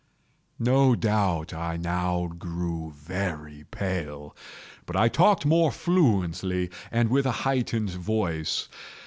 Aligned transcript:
No 0.57 0.95
doubt 0.95 1.53
I 1.53 1.77
now 1.77 2.25
grew 2.25 2.91
very 2.97 3.65
pale;—but 3.69 4.95
I 4.95 5.07
talked 5.07 5.45
more 5.45 5.71
fluently, 5.71 6.71
and 6.89 7.11
with 7.11 7.27
a 7.27 7.31
heightened 7.45 7.91
voice. 7.91 8.67